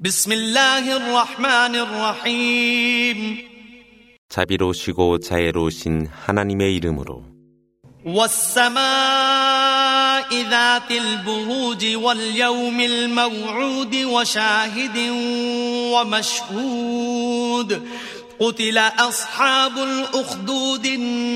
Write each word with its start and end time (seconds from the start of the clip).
بسم 0.00 0.31
الله 0.31 0.97
الرحمن 0.97 1.75
الرحيم 1.75 3.37
자비로우시고 4.29 5.19
자애로우신 5.19 6.07
하나님의 6.25 6.75
이름으로 6.75 7.23
والسماء 8.05 8.71
ذات 10.49 10.91
البروج 10.91 11.95
واليوم 11.95 12.79
الموعود 12.79 13.95
وشاهد 13.95 14.97
ومشهود 15.93 17.87
قتل 18.39 18.77
أصحاب 18.77 19.77
الأخدود 19.77 20.85
النار 20.85 21.29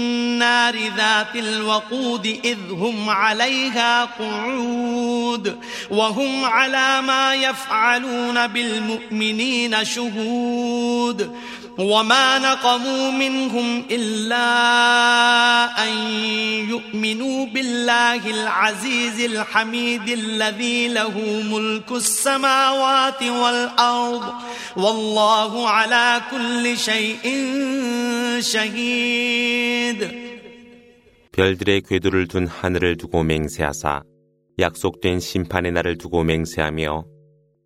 ذات 0.97 1.35
الوقود 1.35 2.39
إذ 2.45 2.57
هم 2.71 3.09
عليها 3.09 4.05
قعود 4.05 5.59
وهم 5.89 6.45
على 6.45 7.01
ما 7.01 7.35
يفعلون 7.35 8.47
بالمؤمنين 8.47 9.85
شهود 9.85 11.35
وما 11.77 12.39
نقموا 12.39 13.11
منهم 13.11 13.85
إلا 13.91 14.43
أن 15.83 15.89
يؤمنوا 16.69 17.45
بالله 17.45 18.29
العزيز 18.29 19.19
الحميد 19.19 20.09
الذي 20.09 20.87
له 20.87 21.43
ملك 21.51 21.91
السماوات 21.91 23.23
والأرض 23.23 24.33
والله 24.77 25.69
على 25.69 26.21
كل 26.31 26.77
شيء 26.77 27.23
شهيد. 28.39 30.25
별들의 31.35 31.81
궤도를 31.81 32.29
둔 32.29 32.47
하늘을 32.47 32.95
두고 32.95 33.23
맹세하사 33.23 34.03
약속된 34.57 35.19
심판의 35.19 35.73
날을 35.73 35.97
두고 35.97 36.23
맹세하며 36.23 37.03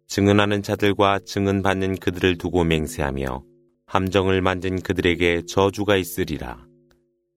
증언하는 0.08 0.64
자들과 0.64 1.20
증언받는 1.24 1.98
그들을 1.98 2.40
두고 2.40 2.64
맹세하며 2.64 3.44
함정을 3.86 4.42
만든 4.42 4.82
그들에게 4.82 5.44
저주가 5.48 5.98
있으리라. 5.98 6.66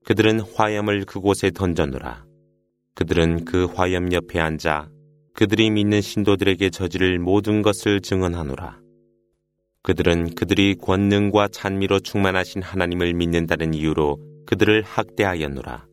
그들은 0.06 0.40
화염을 0.40 1.04
그곳에 1.04 1.50
던져놓으라. 1.50 2.24
그들은 2.94 3.44
그 3.44 3.66
화염 3.66 4.10
옆에 4.14 4.40
앉아 4.40 4.88
그들이 5.34 5.68
믿는 5.68 6.00
신도들에게 6.00 6.70
저지를 6.70 7.18
모든 7.18 7.60
것을 7.60 8.00
증언하노라. 8.00 8.80
그들은 9.82 10.34
그들이 10.34 10.76
권능과 10.76 11.48
찬미로 11.48 12.00
충만하신 12.00 12.62
하나님을 12.62 13.12
믿는다는 13.12 13.74
이유로 13.74 14.46
그들을 14.46 14.80
학대하였노라. 14.80 15.91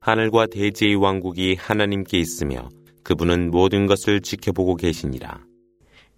하늘과 0.00 0.46
대지의 0.46 0.94
왕국이 0.94 1.56
하나님께 1.58 2.18
있으며 2.18 2.68
그분은 3.02 3.50
모든 3.50 3.86
것을 3.86 4.20
지켜보고 4.20 4.76
계시니라. 4.76 5.40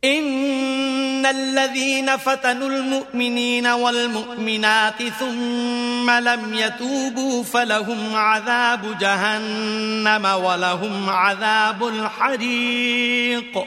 إن 0.05 1.27
الذين 1.27 2.17
فتنوا 2.17 2.69
المؤمنين 2.69 3.67
والمؤمنات 3.67 5.03
ثم 5.03 6.11
لم 6.11 6.55
يتوبوا 6.55 7.43
فلهم 7.43 8.15
عذاب 8.15 8.99
جهنم 8.99 10.25
ولهم 10.25 11.11
عذاب 11.11 11.89
الحريق 11.89 13.67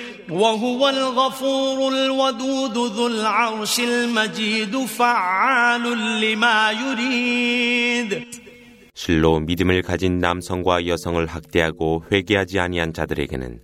وهو 0.30 0.88
الغفور 0.88 1.92
الودود 1.94 2.76
ذو 2.96 3.06
العرش 3.06 3.80
المجيد 3.80 4.86
فعال 4.86 5.82
لما 6.20 6.72
يريد 6.72 8.26
실로 8.94 9.40
믿음을 9.40 9.82
가진 9.82 10.18
남성과 10.18 10.86
여성을 10.86 11.24
학대하고 11.26 12.04
회개하지 12.10 12.58
아니한 12.58 12.94
자들에게는 12.94 13.60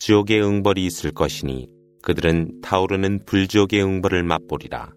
지옥의 0.00 0.42
응벌이 0.42 0.84
있을 0.84 1.12
것이니 1.12 1.68
그들은 2.02 2.60
타오르는 2.60 3.24
불지옥의 3.24 3.82
응벌을 3.82 4.24
맛보리라. 4.24 4.92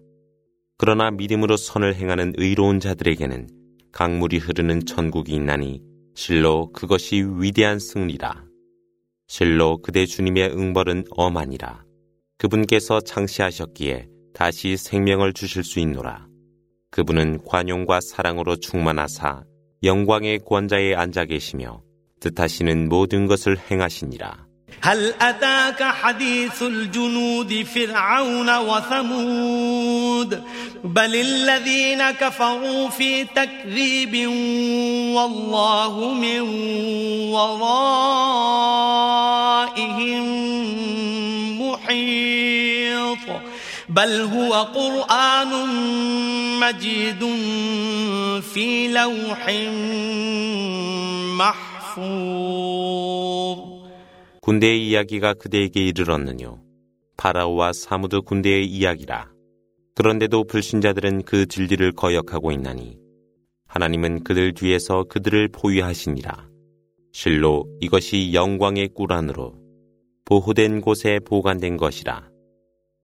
그러나 0.76 1.10
믿음으로 1.10 1.56
선을 1.56 1.94
행하는 1.94 2.34
의로운 2.36 2.80
자들에게는 2.80 3.48
강물이 3.92 4.38
흐르는 4.38 4.84
천국이 4.84 5.32
있나니 5.32 5.80
실로 6.14 6.70
그것이 6.72 7.24
위대한 7.36 7.78
승리라. 7.78 8.44
실로 9.26 9.80
그대 9.82 10.06
주님의 10.06 10.50
응벌은 10.50 11.04
엄하니라. 11.10 11.84
그분께서 12.38 13.00
창시하셨기에 13.00 14.08
다시 14.32 14.76
생명을 14.76 15.32
주실 15.32 15.64
수 15.64 15.80
있노라. 15.80 16.26
그분은 16.90 17.44
관용과 17.44 18.00
사랑으로 18.00 18.56
충만하사 18.56 19.44
영광의 19.82 20.40
권자에 20.40 20.94
앉아 20.94 21.26
계시며 21.26 21.82
뜻하시는 22.20 22.88
모든 22.88 23.26
것을 23.26 23.58
행하시니라. 23.58 24.48
هل 24.80 25.14
أتاك 25.20 25.82
حديث 25.82 26.62
الجنود 26.62 27.62
فرعون 27.62 28.58
وثمود 28.58 30.42
بل 30.84 31.14
الذين 31.14 32.10
كفروا 32.10 32.88
في 32.88 33.24
تكذيب 33.24 34.26
والله 35.16 36.14
من 36.14 36.40
ورائهم 39.72 40.26
محيط 41.62 43.24
بل 43.88 44.20
هو 44.20 44.52
قرآن 44.78 45.52
مجيد 46.60 47.22
في 48.52 48.88
لوح 48.88 49.42
محفوظ 51.40 53.58
군대의 54.42 54.88
이야기가 54.88 55.34
그대에게 55.34 55.86
이르렀느뇨. 55.86 56.58
파라오와 57.16 57.72
사무드 57.72 58.22
군대의 58.22 58.66
이야기라. 58.66 59.28
그런데도 59.94 60.44
불신자들은 60.44 61.22
그 61.22 61.46
진리를 61.46 61.92
거역하고 61.92 62.52
있나니 62.52 62.98
하나님은 63.66 64.24
그들 64.24 64.54
뒤에서 64.54 65.04
그들을 65.04 65.48
포위하시니라. 65.48 66.48
실로 67.12 67.66
이것이 67.80 68.32
영광의 68.32 68.90
꿀 68.94 69.12
안으로 69.12 69.54
보호된 70.25 70.81
곳에 70.81 71.19
보관된 71.19 71.77
것이라. 71.77 72.32